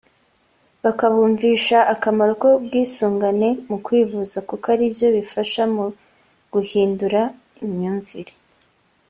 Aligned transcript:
bakabumvisha 0.83 1.77
akamaro 1.93 2.33
k’ubwisungane 2.41 3.49
mu 3.69 3.77
kwivuza 3.85 4.37
kuko 4.49 4.65
ari 4.73 4.85
byo 4.93 5.07
bifasha 5.15 5.61
mu 5.75 5.85
guhindura 6.53 7.21
imyumvire 7.65 8.33